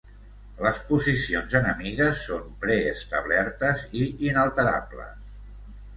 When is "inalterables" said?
4.29-5.33